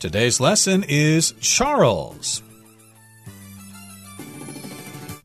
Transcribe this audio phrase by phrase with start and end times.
[0.00, 2.42] Today's lesson is Charles.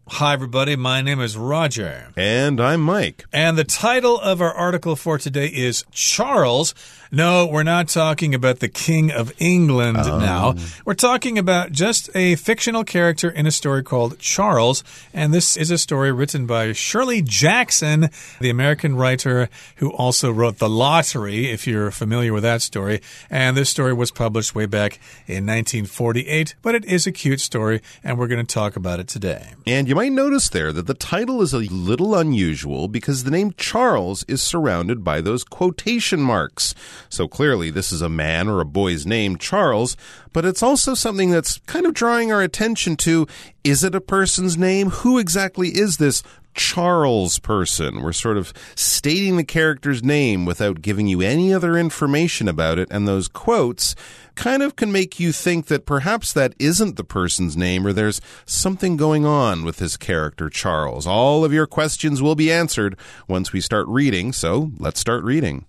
[0.10, 0.76] Hi, everybody.
[0.76, 2.12] My name is Roger.
[2.18, 3.24] And I'm Mike.
[3.32, 6.76] And the title of our article for today is Charles
[7.16, 10.20] no, we're not talking about the King of England oh.
[10.20, 10.56] now.
[10.84, 14.84] We're talking about just a fictional character in a story called Charles.
[15.14, 18.10] And this is a story written by Shirley Jackson,
[18.42, 23.02] the American writer who also wrote The Lottery, if you're familiar with that story.
[23.30, 27.82] And this story was published way back in 1948, but it is a cute story,
[28.04, 29.54] and we're going to talk about it today.
[29.66, 33.54] And you might notice there that the title is a little unusual because the name
[33.56, 36.76] Charles is surrounded by those quotation marks.
[37.10, 39.96] So clearly, this is a man or a boy's name, Charles,
[40.34, 43.28] but it's also something that's kind of drawing our attention to
[43.64, 44.90] is it a person's name?
[44.90, 46.24] Who exactly is this
[46.56, 48.02] Charles person.
[48.02, 52.88] We're sort of stating the character's name without giving you any other information about it,
[52.90, 53.94] and those quotes
[54.36, 58.20] kind of can make you think that perhaps that isn't the person's name or there's
[58.46, 61.06] something going on with this character, Charles.
[61.06, 62.98] All of your questions will be answered
[63.28, 65.66] once we start reading, so let's start reading.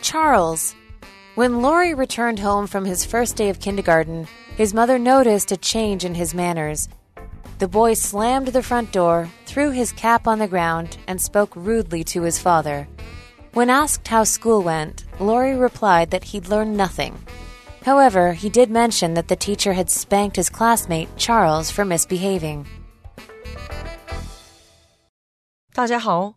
[0.00, 0.74] Charles.
[1.34, 4.26] When Laurie returned home from his first day of kindergarten,
[4.56, 6.88] his mother noticed a change in his manners.
[7.58, 12.04] The boy slammed the front door, threw his cap on the ground, and spoke rudely
[12.04, 12.86] to his father.
[13.54, 17.14] When asked how school went, Laurie replied that he'd learned nothing.
[17.84, 22.66] However, he did mention that the teacher had spanked his classmate Charles for misbehaving.
[25.74, 26.34] 大家好，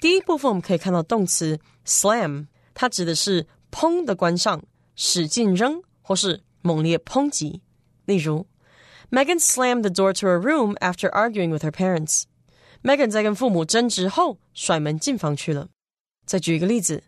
[0.00, 2.46] 第一部分我们可以看到动词 slam
[2.79, 4.63] 它指的是砰的关上、
[4.95, 7.61] 使劲扔或是猛烈抨击。
[8.05, 8.47] 例如
[9.11, 12.23] ，Megan slammed the door to her room after arguing with her parents。
[12.81, 15.67] Megan 在跟父母争执后甩门进房去了。
[16.25, 17.03] 再举一个例子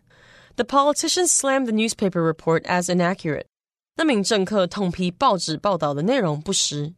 [0.56, 3.46] ，The politician slammed the newspaper report as inaccurate。
[3.96, 6.92] 那名政客痛批报纸报道的内容不实。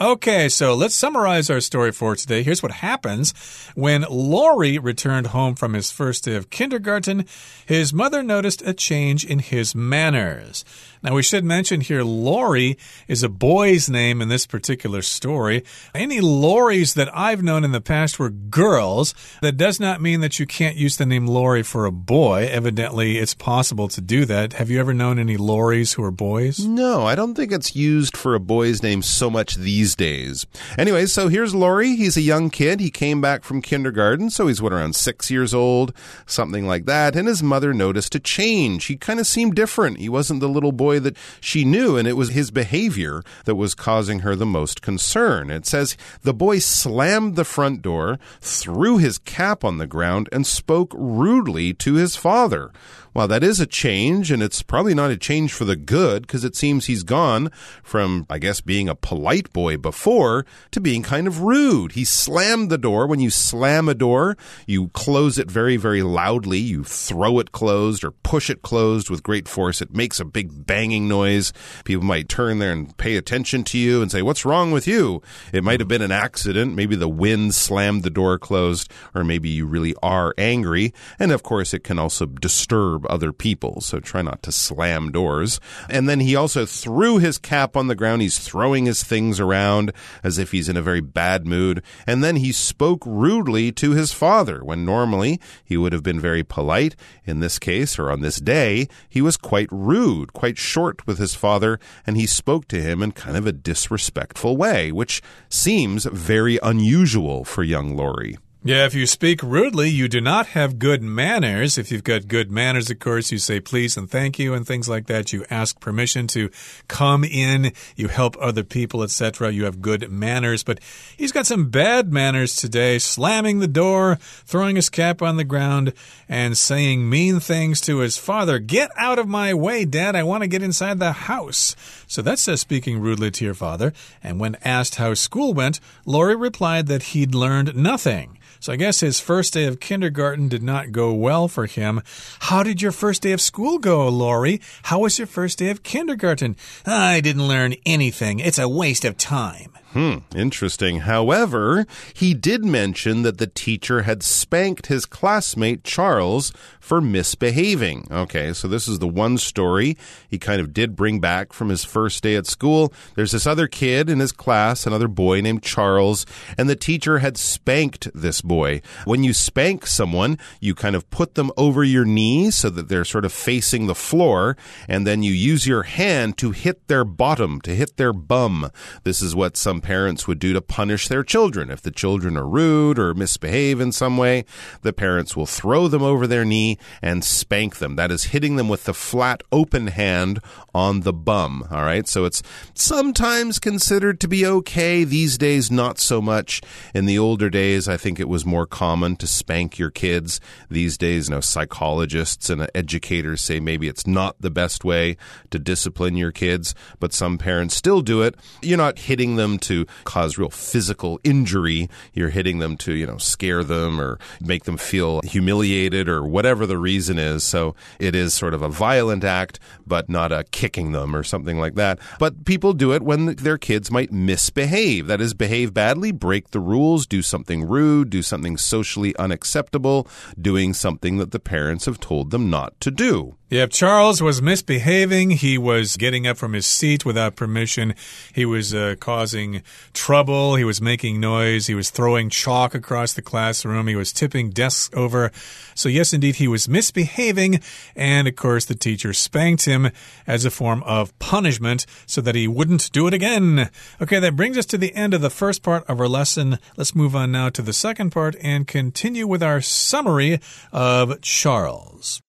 [0.00, 2.44] Okay, so let's summarize our story for today.
[2.44, 3.34] Here's what happens
[3.74, 7.24] when Laurie returned home from his first day of kindergarten.
[7.66, 10.64] His mother noticed a change in his manners.
[11.02, 12.76] Now, we should mention here Laurie
[13.06, 15.64] is a boy's name in this particular story.
[15.94, 19.14] Any Lauries that I've known in the past were girls.
[19.42, 22.48] That does not mean that you can't use the name Laurie for a boy.
[22.50, 24.54] Evidently, it's possible to do that.
[24.54, 26.58] Have you ever known any Lauries who are boys?
[26.58, 30.46] No, I don't think it's used for a boy's name so much these days.
[30.76, 31.94] Anyway, so here's Laurie.
[31.96, 32.80] He's a young kid.
[32.80, 35.92] He came back from kindergarten, so he's what, around six years old,
[36.26, 37.14] something like that.
[37.14, 38.86] And his mother noticed a change.
[38.86, 39.98] He kind of seemed different.
[39.98, 43.56] He wasn't the little boy boy that she knew, and it was his behavior that
[43.56, 45.50] was causing her the most concern.
[45.50, 50.46] It says the boy slammed the front door, threw his cap on the ground, and
[50.46, 52.70] spoke rudely to his father.
[53.14, 56.44] Well, that is a change, and it's probably not a change for the good because
[56.44, 57.50] it seems he's gone
[57.82, 61.92] from, I guess, being a polite boy before to being kind of rude.
[61.92, 63.06] He slammed the door.
[63.06, 64.36] When you slam a door,
[64.66, 66.58] you close it very, very loudly.
[66.58, 69.80] You throw it closed or push it closed with great force.
[69.80, 71.52] It makes a big banging noise.
[71.84, 75.22] People might turn there and pay attention to you and say, What's wrong with you?
[75.52, 76.74] It might have been an accident.
[76.74, 80.92] Maybe the wind slammed the door closed, or maybe you really are angry.
[81.18, 85.60] And of course, it can also disturb other people, so try not to slam doors.
[85.88, 88.22] And then he also threw his cap on the ground.
[88.22, 89.92] He's throwing his things around
[90.22, 91.82] as if he's in a very bad mood.
[92.06, 96.42] And then he spoke rudely to his father when normally he would have been very
[96.42, 96.96] polite.
[97.24, 101.34] In this case, or on this day, he was quite rude, quite short with his
[101.34, 106.58] father, and he spoke to him in kind of a disrespectful way, which seems very
[106.62, 108.38] unusual for young Laurie.
[108.64, 111.78] Yeah, if you speak rudely, you do not have good manners.
[111.78, 114.88] If you've got good manners, of course, you say please and thank you and things
[114.88, 115.32] like that.
[115.32, 116.50] You ask permission to
[116.88, 119.52] come in, you help other people, etc.
[119.52, 120.64] You have good manners.
[120.64, 120.80] But
[121.16, 125.92] he's got some bad manners today, slamming the door, throwing his cap on the ground,
[126.28, 128.58] and saying mean things to his father.
[128.58, 130.16] Get out of my way, Dad.
[130.16, 131.76] I want to get inside the house.
[132.08, 133.92] So that says speaking rudely to your father.
[134.22, 138.38] And when asked how school went, Laurie replied that he'd learned nothing.
[138.60, 142.02] So I guess his first day of kindergarten did not go well for him.
[142.40, 144.60] How did your first day of school go, Laurie?
[144.84, 146.56] How was your first day of kindergarten?
[146.84, 148.40] I didn't learn anything.
[148.40, 149.77] It's a waste of time.
[149.92, 151.00] Hmm, interesting.
[151.00, 158.06] However, he did mention that the teacher had spanked his classmate Charles for misbehaving.
[158.10, 159.96] Okay, so this is the one story
[160.28, 162.92] he kind of did bring back from his first day at school.
[163.14, 166.26] There's this other kid in his class, another boy named Charles,
[166.58, 168.82] and the teacher had spanked this boy.
[169.06, 173.06] When you spank someone, you kind of put them over your knees so that they're
[173.06, 174.54] sort of facing the floor,
[174.86, 178.70] and then you use your hand to hit their bottom, to hit their bum.
[179.04, 181.70] This is what some parents would do to punish their children.
[181.70, 184.44] If the children are rude or misbehave in some way,
[184.82, 187.96] the parents will throw them over their knee and spank them.
[187.96, 190.40] That is hitting them with the flat open hand
[190.74, 191.66] on the bum.
[191.70, 192.06] All right.
[192.06, 192.42] So it's
[192.74, 195.04] sometimes considered to be okay.
[195.04, 196.60] These days, not so much.
[196.94, 200.40] In the older days, I think it was more common to spank your kids.
[200.70, 205.16] These days, you know, psychologists and educators say maybe it's not the best way
[205.50, 208.34] to discipline your kids, but some parents still do it.
[208.62, 211.88] You're not hitting them to cause real physical injury.
[212.12, 216.66] You're hitting them to, you know, scare them or make them feel humiliated or whatever
[216.66, 217.44] the reason is.
[217.44, 221.58] So it is sort of a violent act, but not a kicking them or something
[221.58, 221.98] like that.
[222.18, 225.06] But people do it when their kids might misbehave.
[225.06, 230.08] That is, behave badly, break the rules, do something rude, do something socially unacceptable,
[230.40, 233.37] doing something that the parents have told them not to do.
[233.50, 235.30] Yep, Charles was misbehaving.
[235.30, 237.94] He was getting up from his seat without permission.
[238.34, 239.62] He was uh, causing
[239.94, 240.56] trouble.
[240.56, 241.66] He was making noise.
[241.66, 243.86] He was throwing chalk across the classroom.
[243.86, 245.32] He was tipping desks over.
[245.74, 247.60] So, yes, indeed, he was misbehaving.
[247.96, 249.92] And, of course, the teacher spanked him
[250.26, 253.70] as a form of punishment so that he wouldn't do it again.
[253.98, 256.58] Okay, that brings us to the end of the first part of our lesson.
[256.76, 260.38] Let's move on now to the second part and continue with our summary
[260.70, 262.20] of Charles.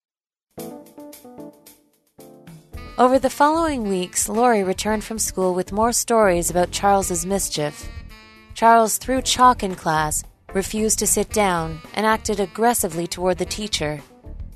[3.00, 7.88] Over the following weeks, Laurie returned from school with more stories about Charles's mischief.
[8.56, 10.22] Charles threw chalk in class,
[10.54, 14.02] refused to sit down, and acted aggressively toward the teacher.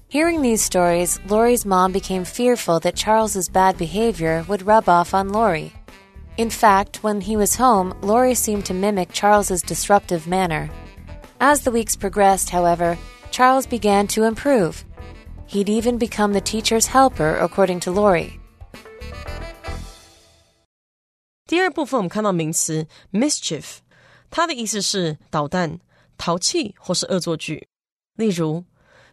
[0.09, 5.29] Hearing these stories, Laurie's mom became fearful that Charles's bad behavior would rub off on
[5.29, 5.71] Laurie.
[6.35, 10.69] In fact, when he was home, Laurie seemed to mimic Charles's disruptive manner.
[11.39, 12.97] As the weeks progressed, however,
[13.31, 14.83] Charles began to improve.
[15.47, 18.39] He'd even become the teacher's helper, according to Laurie.
[21.45, 23.77] 第二部分，我们看到名词 mischief，
[24.31, 25.79] 它的意思是捣蛋、
[26.17, 27.67] 淘气或是恶作剧。
[28.15, 28.65] 例如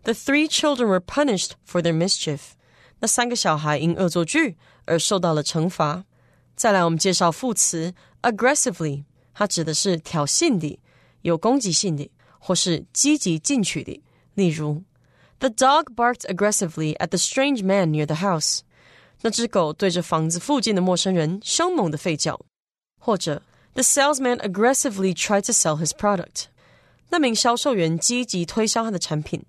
[0.04, 2.52] ，The three children were punished for their mischief。
[3.00, 4.56] 那三个小孩因恶作剧
[4.86, 6.04] 而受到了惩罚。
[6.54, 7.92] 再来，我们介绍副词
[8.22, 9.04] aggressively，
[9.34, 10.78] 它指的是挑衅的、
[11.22, 14.02] 有攻击性的或是积极进取的。
[14.34, 14.82] 例如
[15.39, 18.59] ，The dog barked aggressively at the strange man near the house。
[19.21, 22.39] 那只狗对着房子附近的陌生人凶猛的吠叫，
[22.99, 23.41] 或者
[23.73, 26.45] The salesman aggressively tried to sell his product。
[27.09, 29.43] 那名销售员积极推销他的产品。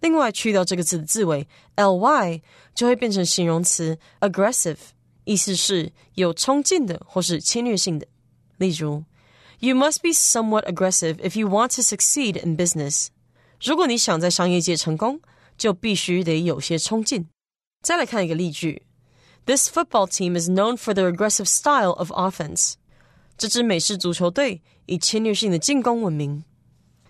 [0.00, 2.42] 另外，去掉这个字的字尾 ly，
[2.74, 4.76] 就会变成形容词 aggressive，
[5.24, 8.06] 意思是有冲劲的或是侵略性的。
[8.58, 9.04] 例如，
[9.58, 13.08] You must be somewhat aggressive if you want to succeed in business。
[13.63, 15.21] 如果你想在商业界成功，
[15.57, 17.27] 就必须得有些冲劲。
[17.83, 18.83] 再来看一个例句。
[19.45, 22.73] This football team is known for their aggressive style of offense.
[23.37, 26.43] 这支美式足球队以侵略性的进攻闻名。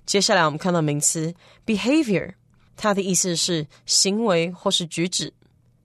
[0.06, 1.34] 接下来我们看到名词
[1.66, 2.34] behavior，
[2.76, 5.34] 它的意思是行为或是举止。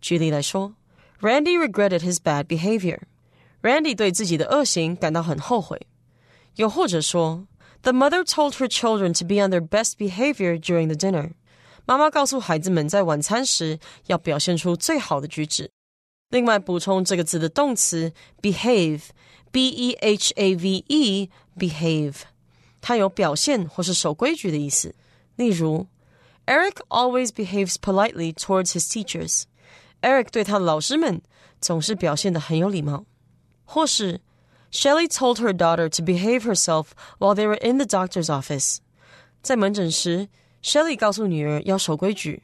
[0.01, 0.75] 举例来说
[1.21, 3.01] ，Randy regretted his bad behavior。
[3.63, 5.87] Randy 对自己的恶行感到很后悔。
[6.55, 7.47] 又或者说
[7.86, 11.32] ，The mother told her children to be on their best behavior during the dinner。
[11.86, 15.72] 妈妈告诉孩子们在晚餐时要表现出最好的举止。
[16.30, 22.16] 另外补充这个字的动词 behave，b e h a v e，behave，
[22.80, 24.96] 它有表现或是守规矩的意思。
[25.36, 25.88] 例如，
[26.46, 31.22] Eric always behaves politely towards his teachers。Eric 对他的老师们
[31.60, 33.06] 总是表现得很有礼貌。
[33.64, 34.20] 或是
[34.72, 38.78] ，Shelly told her daughter to behave herself while they were in the doctor's office。
[39.42, 40.28] 在门诊时，
[40.64, 42.44] Shelly 告诉女儿要守规矩。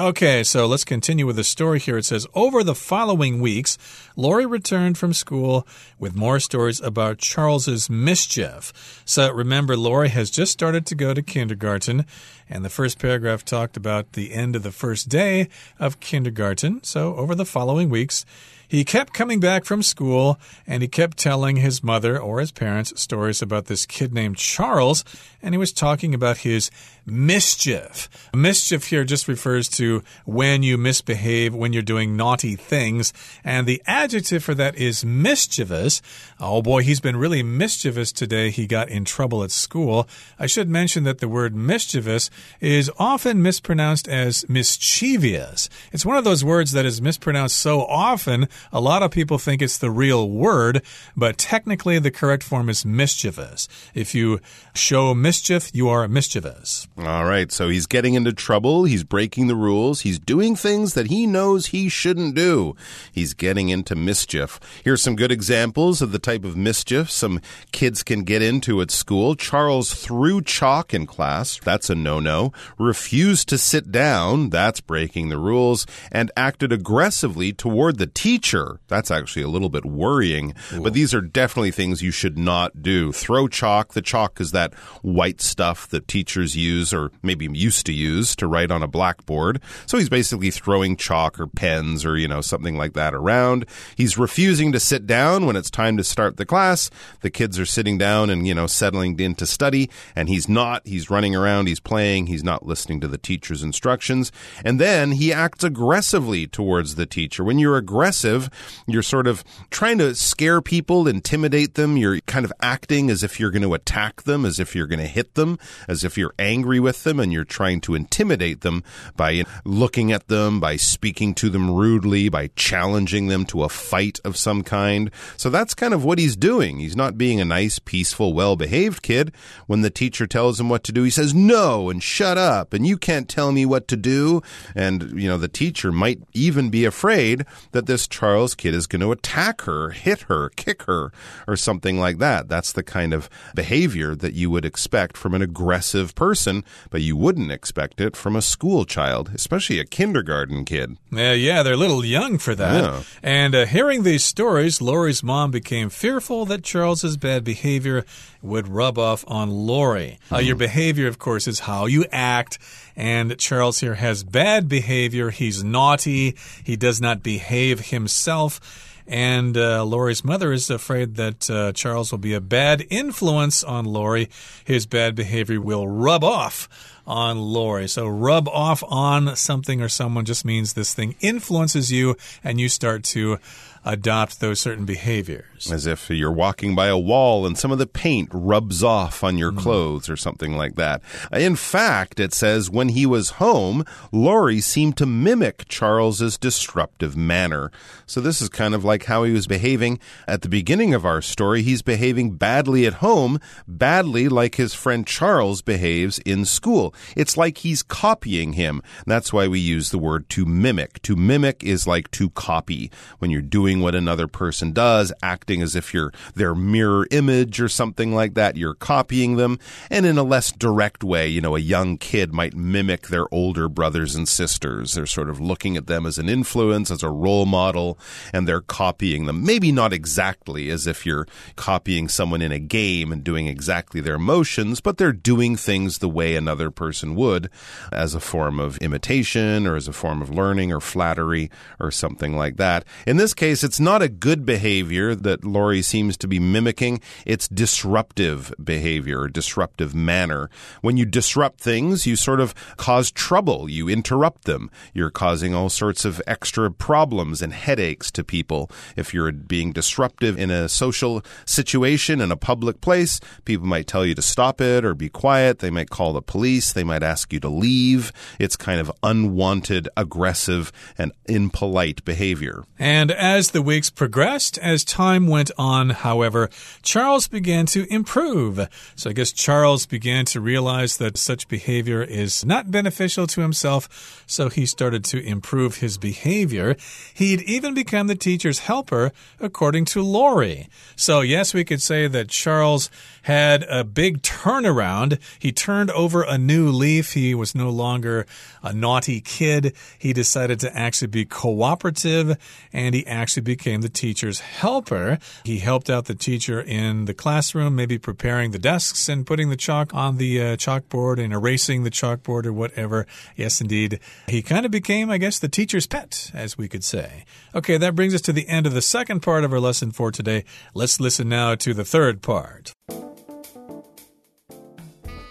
[0.00, 1.98] Okay, so let's continue with the story here.
[1.98, 3.76] It says Over the following weeks,
[4.16, 9.02] Laurie returned from school with more stories about Charles's mischief.
[9.04, 12.06] So remember, Laurie has just started to go to kindergarten,
[12.48, 16.82] and the first paragraph talked about the end of the first day of kindergarten.
[16.82, 18.24] So over the following weeks,
[18.70, 22.92] He kept coming back from school and he kept telling his mother or his parents
[23.00, 25.04] stories about this kid named Charles,
[25.42, 26.70] and he was talking about his
[27.04, 28.08] mischief.
[28.32, 33.12] Mischief here just refers to when you misbehave, when you're doing naughty things,
[33.42, 36.00] and the adjective for that is mischievous.
[36.38, 38.50] Oh boy, he's been really mischievous today.
[38.50, 40.08] He got in trouble at school.
[40.38, 45.68] I should mention that the word mischievous is often mispronounced as mischievous.
[45.90, 49.62] It's one of those words that is mispronounced so often, a lot of people think
[49.62, 50.82] it's the real word,
[51.16, 53.68] but technically the correct form is mischievous.
[53.94, 54.40] If you
[54.74, 56.86] show mischief, you are mischievous.
[56.98, 58.84] All right, so he's getting into trouble.
[58.84, 60.02] He's breaking the rules.
[60.02, 62.74] He's doing things that he knows he shouldn't do.
[63.12, 64.58] He's getting into mischief.
[64.84, 67.40] Here's some good examples of the type of mischief some
[67.72, 69.34] kids can get into at school.
[69.34, 71.58] Charles threw chalk in class.
[71.62, 72.52] That's a no no.
[72.78, 74.50] Refused to sit down.
[74.50, 75.86] That's breaking the rules.
[76.10, 78.49] And acted aggressively toward the teacher.
[78.88, 80.54] That's actually a little bit worrying.
[80.72, 80.82] Ooh.
[80.82, 83.12] But these are definitely things you should not do.
[83.12, 83.92] Throw chalk.
[83.92, 88.34] The chalk is that white stuff that teachers use use or maybe used to use
[88.36, 89.60] to write on a blackboard.
[89.86, 93.66] So he's basically throwing chalk or pens or, you know, something like that around.
[93.96, 96.90] He's refusing to sit down when it's time to start the class.
[97.20, 100.86] The kids are sitting down and, you know, settling in to study, and he's not.
[100.86, 104.32] He's running around, he's playing, he's not listening to the teacher's instructions.
[104.64, 107.44] And then he acts aggressively towards the teacher.
[107.44, 108.39] When you're aggressive,
[108.86, 111.96] you're sort of trying to scare people, intimidate them.
[111.96, 115.00] You're kind of acting as if you're going to attack them, as if you're going
[115.00, 118.82] to hit them, as if you're angry with them and you're trying to intimidate them
[119.16, 124.20] by looking at them, by speaking to them rudely, by challenging them to a fight
[124.24, 125.10] of some kind.
[125.36, 126.78] So that's kind of what he's doing.
[126.78, 129.32] He's not being a nice, peaceful, well behaved kid.
[129.66, 132.86] When the teacher tells him what to do, he says, no, and shut up, and
[132.86, 134.42] you can't tell me what to do.
[134.74, 139.00] And, you know, the teacher might even be afraid that this Charles kid is going
[139.00, 141.10] to attack her, hit her, kick her,
[141.48, 142.48] or something like that.
[142.48, 147.16] That's the kind of behavior that you would expect from an aggressive person but you
[147.16, 150.96] wouldn't expect it from a school child, especially a kindergarten kid.
[151.10, 152.82] Yeah, yeah, they're a little young for that.
[152.82, 153.02] Yeah.
[153.22, 158.04] And uh, hearing these stories, Laurie's mom became fearful that Charles's bad behavior
[158.42, 160.18] would rub off on Laurie.
[160.32, 162.58] Uh, your behavior, of course, is how you act.
[162.96, 165.30] And Charles here has bad behavior.
[165.30, 166.36] He's naughty.
[166.64, 168.60] He does not behave himself.
[169.06, 173.84] And uh, Laurie's mother is afraid that uh, Charles will be a bad influence on
[173.84, 174.30] Laurie.
[174.64, 176.68] His bad behavior will rub off
[177.06, 177.88] on Laurie.
[177.88, 182.68] So, rub off on something or someone just means this thing influences you and you
[182.68, 183.38] start to
[183.84, 185.70] adopt those certain behaviors.
[185.70, 189.38] As if you're walking by a wall and some of the paint rubs off on
[189.38, 189.58] your mm.
[189.58, 191.02] clothes or something like that.
[191.32, 197.70] In fact, it says when he was home, Laurie seemed to mimic Charles's disruptive manner.
[198.06, 201.22] So this is kind of like how he was behaving at the beginning of our
[201.22, 201.62] story.
[201.62, 206.94] He's behaving badly at home, badly like his friend Charles behaves in school.
[207.16, 208.82] It's like he's copying him.
[209.06, 211.00] That's why we use the word to mimic.
[211.02, 212.90] To mimic is like to copy.
[213.18, 217.60] When you're doing doing what another person does, acting as if you're their mirror image
[217.60, 218.56] or something like that.
[218.56, 219.60] You're copying them.
[219.88, 223.68] And in a less direct way, you know, a young kid might mimic their older
[223.68, 224.94] brothers and sisters.
[224.94, 227.96] They're sort of looking at them as an influence, as a role model,
[228.32, 229.44] and they're copying them.
[229.44, 234.18] Maybe not exactly as if you're copying someone in a game and doing exactly their
[234.18, 237.48] motions, but they're doing things the way another person would
[237.92, 242.34] as a form of imitation or as a form of learning or flattery or something
[242.34, 242.84] like that.
[243.06, 247.00] In this case, it's not a good behavior that Laurie seems to be mimicking.
[247.26, 250.50] It's disruptive behavior, disruptive manner.
[250.80, 253.68] When you disrupt things, you sort of cause trouble.
[253.68, 254.70] You interrupt them.
[254.94, 258.70] You're causing all sorts of extra problems and headaches to people.
[258.96, 264.04] If you're being disruptive in a social situation, in a public place, people might tell
[264.06, 265.58] you to stop it or be quiet.
[265.58, 266.72] They might call the police.
[266.72, 268.12] They might ask you to leave.
[268.38, 272.64] It's kind of unwanted, aggressive, and impolite behavior.
[272.78, 273.10] And
[273.52, 276.48] the weeks progressed, as time went on, however,
[276.82, 278.68] Charles began to improve.
[278.96, 284.24] So I guess Charles began to realize that such behavior is not beneficial to himself,
[284.26, 286.76] so he started to improve his behavior.
[287.14, 290.68] He'd even become the teacher's helper, according to Laurie.
[290.96, 292.90] So, yes, we could say that Charles
[293.22, 295.18] had a big turnaround.
[295.38, 297.12] He turned over a new leaf.
[297.12, 298.26] He was no longer
[298.62, 299.74] a naughty kid.
[299.98, 302.36] He decided to actually be cooperative
[302.72, 305.18] and he actually became the teacher's helper.
[305.44, 309.56] He helped out the teacher in the classroom, maybe preparing the desks and putting the
[309.56, 313.06] chalk on the uh, chalkboard and erasing the chalkboard or whatever.
[313.36, 314.00] Yes, indeed.
[314.28, 317.24] He kind of became, I guess, the teacher's pet, as we could say.
[317.54, 320.10] Okay, that brings us to the end of the second part of our lesson for
[320.10, 320.44] today.
[320.74, 322.72] Let's listen now to the third part.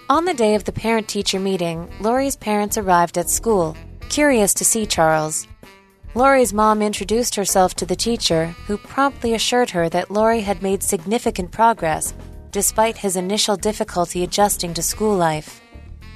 [0.10, 3.78] On the day of the parent teacher meeting, Laurie's parents arrived at school,
[4.10, 5.48] curious to see Charles.
[6.16, 10.82] Laurie's mom introduced herself to the teacher, who promptly assured her that Laurie had made
[10.82, 12.16] significant progress
[12.52, 15.62] despite his initial difficulty adjusting to school life.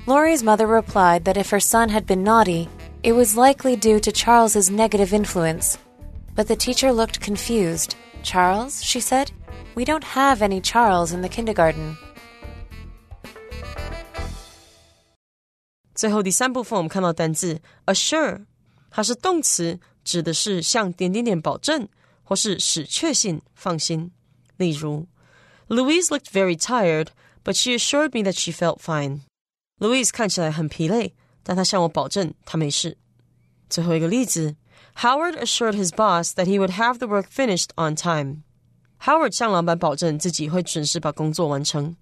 [0.08, 2.68] Laurie's mother replied that if her son had been naughty,
[3.04, 5.78] it was likely due to Charles's negative influence.
[6.34, 7.96] But the teacher looked confused.
[8.24, 9.32] Charles, she said,
[9.76, 11.96] we don't have any Charles in the kindergarten.
[15.94, 18.46] 最后第三部分，我们看到单字 assure
[18.93, 21.89] 它是动词，指的是向点点点保证，
[22.23, 24.11] 或是使确信、放心。
[24.57, 25.07] 例如，
[25.69, 27.09] Louise looked very tired,
[27.45, 29.21] but she assured me that she felt fine.
[29.79, 32.97] Louise 看起来很疲累，但她向我保证她没事。
[33.69, 34.57] 最后一个例子，
[34.97, 38.43] Howard assured his boss that he would have the work finished on time.
[39.01, 41.95] Howard 向老板保证自己会准时把工作完成。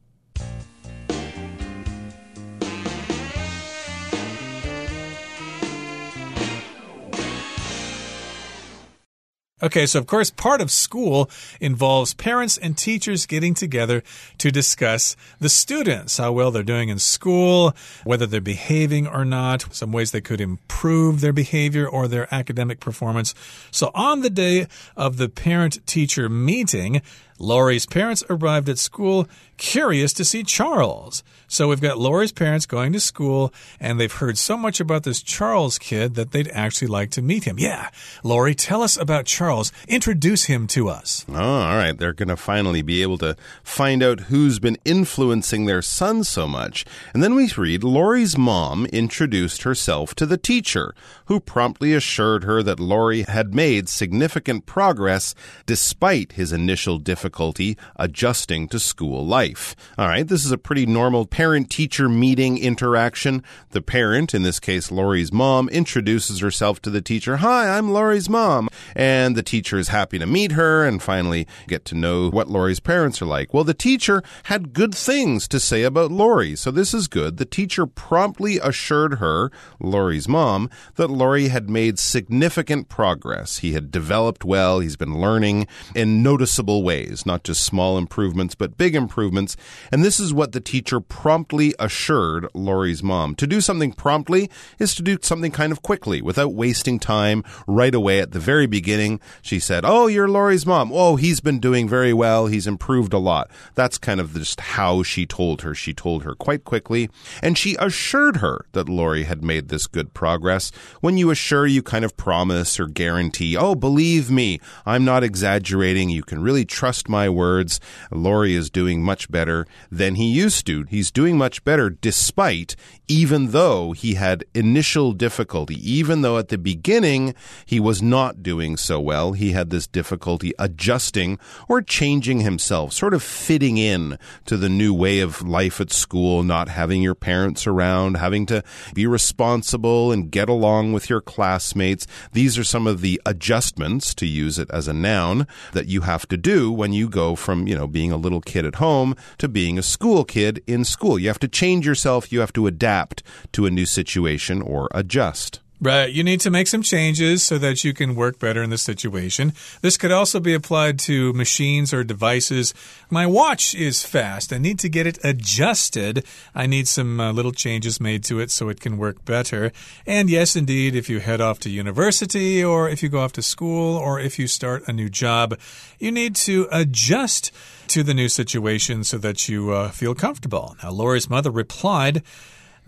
[9.64, 14.02] Okay, so of course, part of school involves parents and teachers getting together
[14.40, 19.74] to discuss the students, how well they're doing in school, whether they're behaving or not,
[19.74, 23.36] some ways they could improve their behavior or their academic performance.
[23.70, 24.66] So on the day
[24.98, 27.02] of the parent teacher meeting,
[27.42, 29.28] Laurie's parents arrived at school
[29.62, 31.24] curious to see Charles.
[31.48, 35.22] So we've got Laurie's parents going to school, and they've heard so much about this
[35.22, 37.60] Charles kid that they'd actually like to meet him.
[37.60, 37.90] Yeah,
[38.24, 39.72] Laurie, tell us about Charles.
[39.88, 41.26] Introduce him to us.
[41.30, 41.96] Oh, all right.
[41.96, 46.48] They're going to finally be able to find out who's been influencing their son so
[46.48, 46.86] much.
[47.14, 50.96] And then we read Laurie's mom introduced herself to the teacher,
[51.26, 56.98] who promptly assured her that Laurie had made significant progress despite his initial
[57.32, 59.74] difficulty adjusting to school life.
[59.98, 63.42] All right, this is a pretty normal parent teacher meeting interaction.
[63.70, 67.38] The parent, in this case Laurie's mom, introduces herself to the teacher.
[67.38, 68.68] Hi, I'm Laurie's mom.
[68.96, 72.82] And the teacher is happy to meet her and finally get to know what Laurie's
[72.82, 73.54] parents are like.
[73.54, 77.38] Well, the teacher had good things to say about Laurie, so this is good.
[77.38, 83.60] The teacher promptly assured her, Laurie's mom, that Laurie had made significant progress.
[83.60, 88.78] He had developed well, he's been learning in noticeable ways, not just small improvements, but
[88.78, 89.58] big improvements.
[89.92, 93.36] And this is what the teacher promptly assured Laurie's mom.
[93.36, 97.94] To do something promptly is to do something kind of quickly without wasting time right
[97.94, 99.20] away at the very beginning.
[99.42, 100.92] She said, Oh, you're Laurie's mom.
[100.94, 102.48] Oh, he's been doing very well.
[102.48, 103.50] He's improved a lot.
[103.76, 105.74] That's kind of just how she told her.
[105.74, 107.10] She told her quite quickly.
[107.42, 110.72] And she assured her that Laurie had made this good progress.
[111.02, 116.10] When you assure, you kind of promise or guarantee, Oh, believe me, I'm not exaggerating.
[116.10, 117.80] You can really trust my words.
[118.12, 120.84] Laurie is doing much better than he used to.
[120.84, 122.76] He's doing much better despite,
[123.08, 127.36] even though he had initial difficulty, even though at the beginning
[127.66, 133.14] he was not doing so well, he had this difficulty adjusting or changing himself, sort
[133.14, 137.68] of fitting in to the new way of life at school, not having your parents
[137.68, 142.08] around, having to be responsible and get along with your classmates.
[142.32, 146.28] These are some of the adjustments, to use it as a noun, that you have
[146.28, 149.48] to do when you go from, you know, being a little kid at home to
[149.48, 151.18] being a school kid in school.
[151.18, 153.24] You have to change yourself, you have to adapt
[153.54, 155.61] to a new situation or adjust.
[155.84, 156.12] Right.
[156.12, 159.52] You need to make some changes so that you can work better in the situation.
[159.82, 162.76] This could also be applied to machines or devices.
[163.10, 164.54] My watch is fast.
[164.54, 166.24] I need to get it adjusted.
[166.54, 169.72] I need some uh, little changes made to it so it can work better.
[170.06, 173.42] And yes, indeed, if you head off to university or if you go off to
[173.42, 175.58] school or if you start a new job,
[175.98, 177.52] you need to adjust
[177.88, 180.76] to the new situation so that you uh, feel comfortable.
[180.84, 182.22] Now, Laurie's mother replied,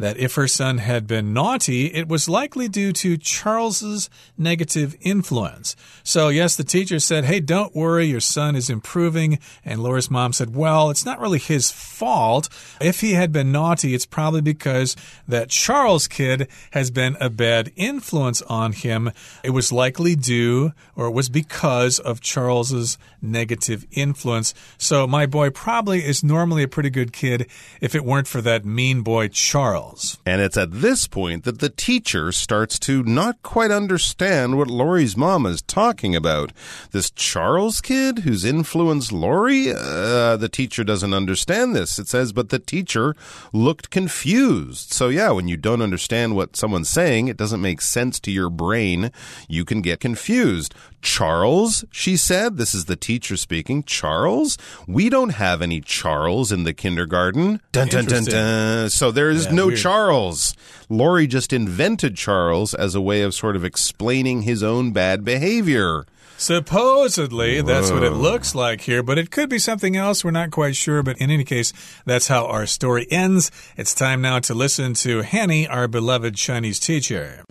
[0.03, 5.77] that if her son had been naughty, it was likely due to Charles's negative influence.
[6.03, 9.39] So, yes, the teacher said, Hey, don't worry, your son is improving.
[9.63, 12.49] And Laura's mom said, Well, it's not really his fault.
[12.81, 17.71] If he had been naughty, it's probably because that Charles kid has been a bad
[17.77, 19.09] influence on him.
[19.41, 24.53] It was likely due, or it was because of Charles's negative influence.
[24.77, 27.47] So, my boy probably is normally a pretty good kid
[27.79, 29.92] if it weren't for that mean boy, Charles.
[30.25, 35.17] And it's at this point that the teacher starts to not quite understand what Laurie's
[35.17, 36.51] mom is talking about.
[36.91, 39.71] This Charles kid who's influenced Laurie?
[39.71, 41.99] Uh, the teacher doesn't understand this.
[41.99, 43.15] It says, but the teacher
[43.51, 44.93] looked confused.
[44.93, 48.49] So, yeah, when you don't understand what someone's saying, it doesn't make sense to your
[48.49, 49.12] brain.
[49.47, 50.73] You can get confused.
[51.03, 52.57] Charles, she said.
[52.57, 53.83] This is the teacher speaking.
[53.83, 54.57] Charles?
[54.87, 57.61] We don't have any Charles in the kindergarten.
[57.71, 58.89] Dun, dun, dun, dun.
[58.89, 59.79] So there is Yeah, no weird.
[59.79, 60.55] Charles.
[60.89, 66.05] Laurie just invented Charles as a way of sort of explaining his own bad behavior.
[66.37, 70.23] Supposedly, that's what it looks like here, but it could be something else.
[70.25, 71.71] We're not quite sure, but in any case,
[72.05, 73.51] that's how our story ends.
[73.77, 77.43] It's time now to listen to Hanny, our beloved Chinese teacher.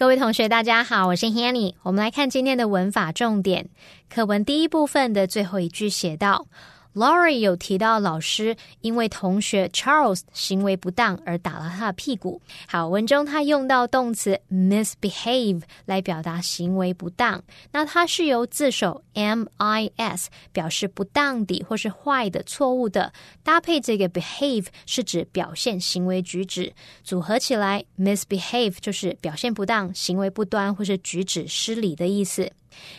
[0.00, 1.74] 各位同学，大家好，我是 Hanny。
[1.82, 3.68] 我们来看今天的文法重点。
[4.08, 6.46] 课文第一部分的最后一句写到
[6.94, 12.40] ：Laurie 有提到老师因为同学 Charles 行为不当而打了他的屁股。
[12.66, 26.72] 好，文中他用到动词 misbehave 来表达行为不当，那它是由字首 mis 表示不当的或是坏的、错误的，搭配这个 behave 是指表现行为举止，
[27.02, 32.50] 组合起来 misbehave 就是表现不当、行为不端或是举止失礼的意思。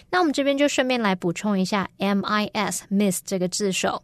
[0.10, 4.04] 那我们这边就顺便来补充一下 mis miss 这个字首，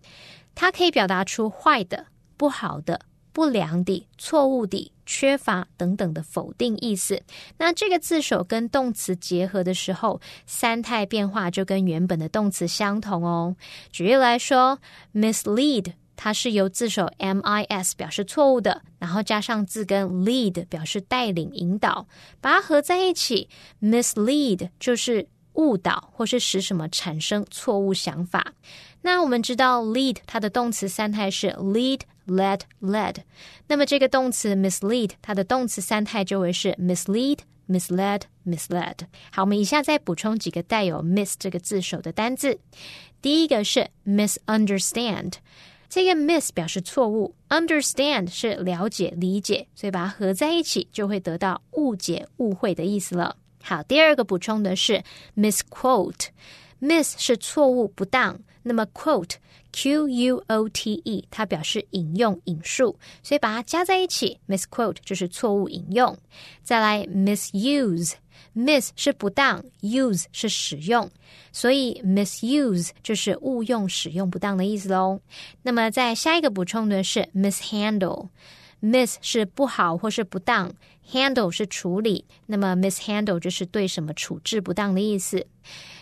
[0.55, 3.01] 它可以表达出坏的、不好的、
[3.31, 7.21] 不良的、错误的、缺乏等等的否定意思。
[7.57, 13.55] 那这个字首跟动词结合的时候，三态变化就跟原本的动词相同哦。
[13.91, 14.79] 举例来说
[15.13, 15.93] ，mislead。
[16.19, 22.07] 它是由字首 mis 表示错误的，然后加上字根 lead 表示带领、引导，
[22.41, 23.47] 把它合在一起
[23.83, 25.27] ，mislead 就是
[25.57, 28.53] 误导或是使什么产生错误想法。
[29.01, 33.17] 那我们知道 lead 它的动词三态是 lead、led、led，
[33.67, 37.39] 那么这个动词 mislead 它的动词三态就会是 mislead。
[37.69, 38.99] misled, misled。
[39.29, 42.59] 好，我们以下再补充几个带有 miss 这个字首的单字。
[43.21, 45.33] 第一个是 misunderstand，
[45.89, 53.35] 这个 miss 表示错误，understand 是了解、理解，所以把它合在一起就会得到误解、误会的意思了。
[53.67, 55.03] 好，第二个补充的是
[55.35, 56.27] misquote。
[56.79, 59.33] miss 是错误、不当，那么 quote
[59.73, 66.17] q u o t e 它表示引用、引述，所以把它加在一起，misquote 就是错误引用。
[66.63, 68.13] 再来 misuse。
[68.55, 71.11] miss 是不当，use 是使用，
[71.51, 75.19] 所以 misuse 就是误用、使用不当的意思喽。
[75.63, 78.29] 那么在下一个补充的是 mishandle。
[78.79, 80.71] miss 是不好或是不当
[81.11, 85.45] ，handle 是处理，那么 mishandle 就是对什么处置不当的意思。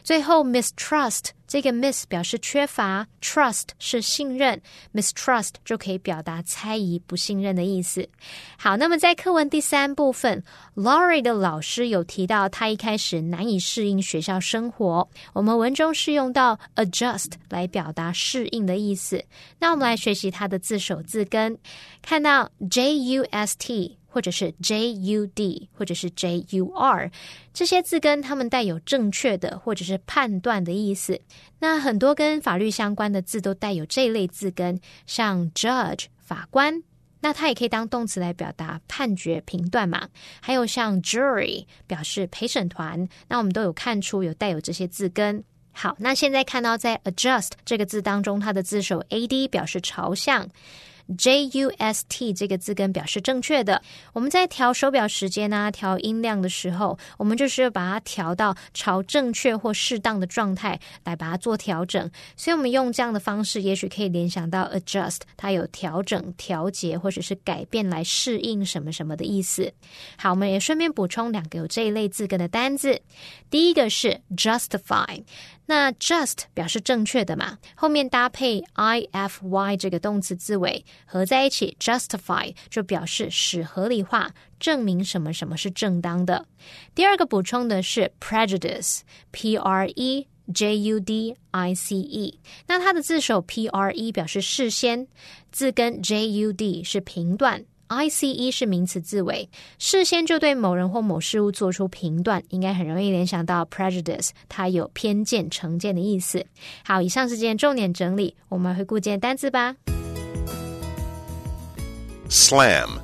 [0.03, 4.61] 最后 mistrust 这个 miss 表示缺乏，trust 是信任
[4.93, 8.07] ，mistrust 就可以表达猜疑、不信任的意思。
[8.55, 10.43] 好，那么在课文第三部分
[10.75, 19.25] ，Laurie 的老师有提到他一开始难以适应学校生活，我们文中是用到 adjust 来表达适应的意思。
[19.57, 21.57] 那我们来学习它的字首字根，
[22.03, 23.97] 看到 J U S T。
[24.15, 27.11] 或者是 J U D，或者是 J U R，
[27.53, 31.19] 这些字根它们带有正确的或者是判断的意思。
[31.59, 36.81] 那很多跟法律相关的字都带有这类字根，像 judge 法官，
[37.19, 40.07] 那它也可以当动词来表达判决、评断嘛。
[40.39, 45.43] 还有像 jury 表示陪审团，那我们都有看出有带有这些字根。
[45.73, 50.47] 好，那现在看到在 adjust 这个字当中，它的字首 A D 表示朝向。
[51.17, 53.81] J U S T 这个字根表示正确的。
[54.13, 62.09] 我们在调手表时间啊、调音量的时候，我们就是要把它调到朝正确或适当的状态来把它做调整。
[62.35, 69.71] 所以，我们用这样的方式，也许可以联想到 adjust，它有调整、调节或者是改变来适应什么什么的意思。
[70.17, 72.99] 好，我们也顺便补充两个有这一类字根的单字。
[73.49, 75.23] 第一个是 justify。
[75.67, 86.45] 那 just 表示正确的嘛，后面搭配 i f y 这个动词字尾合在一起，justify 就表示使合理化，证明什么什么是正当的。
[86.93, 95.07] 第二个补充的是 prejudice，p r e j u d i c e，那它的字首 p r e 表示事先，
[95.51, 97.65] 字根 j u d 是评断。
[97.88, 106.46] I C E 是名词字尾，事先就对某人或某事物做出评断，应该很容易联想到 prejudice，它有偏见、成见的意思。
[106.84, 109.74] 好，以上是今天重点整理，我们回顾今天单词吧。
[112.28, 113.00] Slam.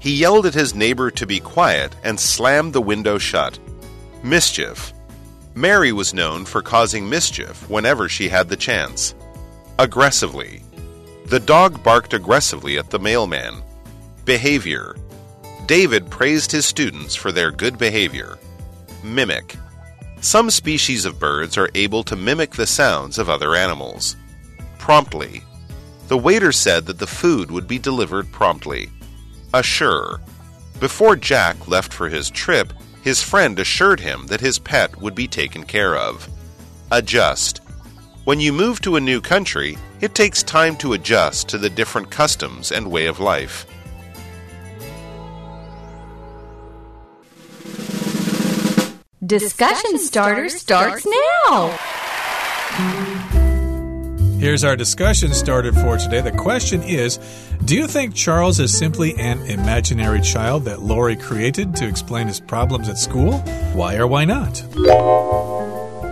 [0.00, 3.54] He yelled at his neighbor to be quiet and slammed the window shut.
[4.24, 4.92] Mischief.
[5.54, 9.14] Mary was known for causing mischief whenever she had the chance.
[9.78, 10.62] Aggressively.
[11.28, 13.62] The dog barked aggressively at the mailman.
[14.25, 14.95] Behavior.
[15.65, 18.37] David praised his students for their good behavior.
[19.03, 19.55] Mimic.
[20.21, 24.15] Some species of birds are able to mimic the sounds of other animals.
[24.77, 25.41] Promptly.
[26.07, 28.89] The waiter said that the food would be delivered promptly.
[29.53, 30.21] Assure.
[30.79, 35.27] Before Jack left for his trip, his friend assured him that his pet would be
[35.27, 36.29] taken care of.
[36.91, 37.61] Adjust.
[38.25, 42.11] When you move to a new country, it takes time to adjust to the different
[42.11, 43.65] customs and way of life.
[49.39, 51.67] Discussion starter starts now.
[54.39, 56.19] Here's our discussion started for today.
[56.21, 57.17] The question is
[57.63, 62.39] Do you think Charles is simply an imaginary child that Laurie created to explain his
[62.39, 63.37] problems at school?
[63.73, 64.63] Why or why not?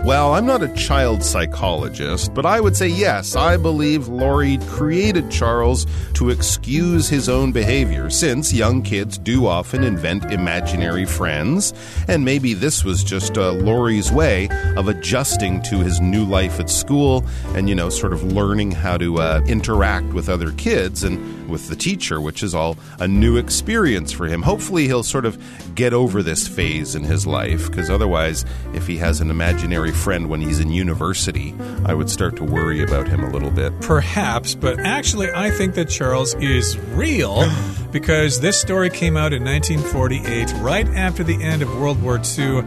[0.02, 5.30] Well, I'm not a child psychologist, but I would say yes, I believe Laurie created
[5.30, 11.74] Charles to excuse his own behavior, since young kids do often invent imaginary friends,
[12.08, 16.70] and maybe this was just uh, Laurie's way of adjusting to his new life at
[16.70, 17.22] school
[17.54, 21.18] and, you know, sort of learning how to uh, interact with other kids and
[21.50, 24.42] with the teacher, which is all a new experience for him.
[24.42, 25.38] Hopefully, he'll sort of
[25.74, 30.28] get over this phase in his life, because otherwise, if he has an imaginary friend
[30.28, 33.78] when he's in university, I would start to worry about him a little bit.
[33.80, 37.44] Perhaps, but actually, I think that Charles is real
[37.92, 42.62] because this story came out in 1948, right after the end of World War II.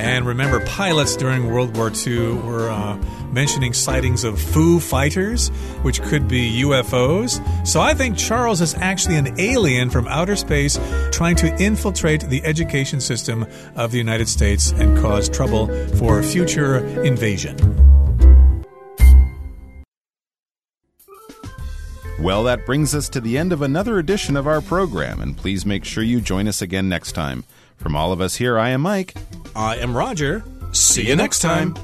[0.00, 2.96] And remember, pilots during World War II were uh,
[3.32, 5.48] mentioning sightings of Foo Fighters,
[5.82, 7.38] which could be UFOs.
[7.66, 10.80] So I think Charles is actually an alien from outer space
[11.12, 16.78] trying to infiltrate the education system of the United States and cause trouble for future
[17.02, 17.56] invasion.
[22.20, 25.64] Well, that brings us to the end of another edition of our program, and please
[25.64, 27.44] make sure you join us again next time.
[27.80, 29.14] From all of us here, I am Mike.
[29.56, 30.44] I am Roger.
[30.72, 31.74] See you next time.